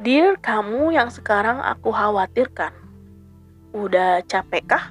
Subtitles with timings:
[0.00, 2.72] Dear kamu yang sekarang aku khawatirkan,
[3.76, 4.84] udah capek kah?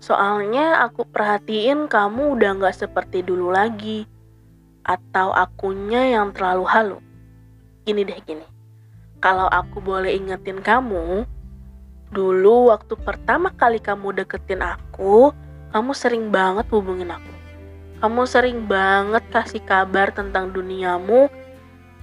[0.00, 4.08] Soalnya aku perhatiin kamu udah gak seperti dulu lagi.
[4.80, 6.98] Atau akunya yang terlalu halu.
[7.84, 8.48] Gini deh gini,
[9.20, 11.28] kalau aku boleh ingetin kamu,
[12.08, 15.36] dulu waktu pertama kali kamu deketin aku,
[15.76, 17.34] kamu sering banget hubungin aku.
[18.00, 21.28] Kamu sering banget kasih kabar tentang duniamu,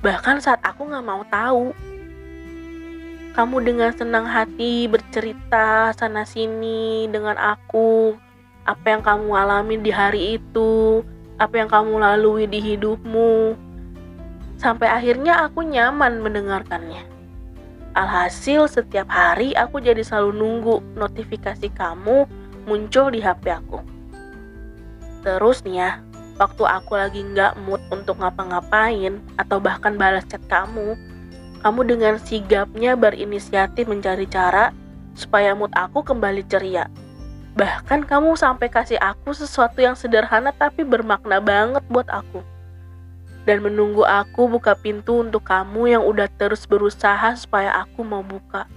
[0.06, 1.74] bahkan saat aku gak mau tahu
[3.36, 8.16] kamu dengan senang hati bercerita sana-sini dengan aku,
[8.64, 11.04] apa yang kamu alami di hari itu,
[11.36, 13.60] apa yang kamu lalui di hidupmu.
[14.56, 17.04] Sampai akhirnya aku nyaman mendengarkannya.
[17.92, 22.24] Alhasil setiap hari aku jadi selalu nunggu notifikasi kamu
[22.64, 23.84] muncul di HP aku.
[25.28, 25.92] Terus nih ya,
[26.40, 30.96] waktu aku lagi nggak mood untuk ngapa-ngapain atau bahkan balas chat kamu,
[31.66, 34.70] kamu dengan sigapnya berinisiatif mencari cara
[35.18, 36.86] supaya mood aku kembali ceria.
[37.58, 42.46] Bahkan kamu sampai kasih aku sesuatu yang sederhana tapi bermakna banget buat aku.
[43.50, 48.70] Dan menunggu aku buka pintu untuk kamu yang udah terus berusaha supaya aku mau buka.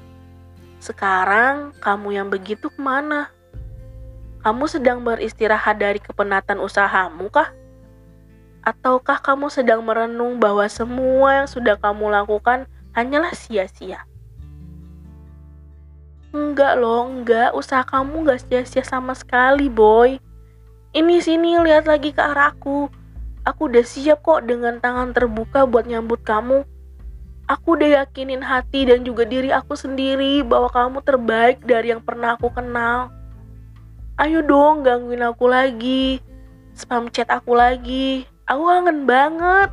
[0.80, 3.28] Sekarang kamu yang begitu ke mana?
[4.40, 7.52] Kamu sedang beristirahat dari kepenatan usahamu kah?
[8.64, 14.04] Ataukah kamu sedang merenung bahwa semua yang sudah kamu lakukan hanyalah sia-sia.
[16.28, 17.56] Enggak loh, enggak.
[17.56, 20.20] Usaha kamu gak sia-sia sama sekali, boy.
[20.92, 22.92] Ini sini lihat lagi ke arahku.
[23.48, 26.68] Aku udah siap kok dengan tangan terbuka buat nyambut kamu.
[27.48, 32.36] Aku udah yakinin hati dan juga diri aku sendiri bahwa kamu terbaik dari yang pernah
[32.36, 33.08] aku kenal.
[34.20, 36.20] Ayo dong gangguin aku lagi.
[36.76, 38.28] Spam chat aku lagi.
[38.44, 39.72] Aku kangen banget.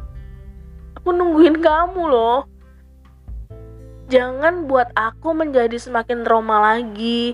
[0.96, 2.48] Aku nungguin kamu loh.
[4.06, 7.34] Jangan buat aku menjadi semakin trauma lagi.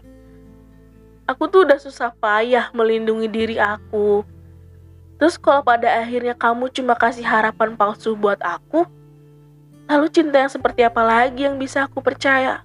[1.27, 4.23] Aku tuh udah susah payah melindungi diri aku.
[5.19, 8.87] Terus kalau pada akhirnya kamu cuma kasih harapan palsu buat aku,
[9.85, 12.63] lalu cinta yang seperti apa lagi yang bisa aku percaya?